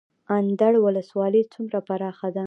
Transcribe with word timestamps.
اندړ 0.37 0.73
ولسوالۍ 0.85 1.43
څومره 1.53 1.79
پراخه 1.87 2.27
ده؟ 2.35 2.39